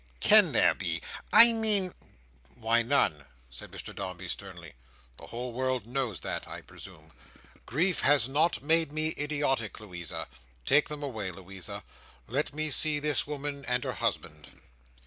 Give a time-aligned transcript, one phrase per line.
[0.19, 0.99] "Can there be,
[1.31, 1.93] I mean—"
[2.55, 4.73] "Why none," said Mr Dombey, sternly.
[5.19, 7.11] "The whole world knows that, I presume.
[7.67, 10.27] Grief has not made me idiotic, Louisa.
[10.65, 11.83] Take them away, Louisa!
[12.27, 14.59] Let me see this woman and her husband."